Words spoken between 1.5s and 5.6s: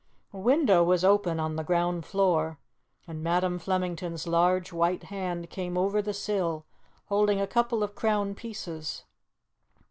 the ground floor, and Madam Flemington's large white hand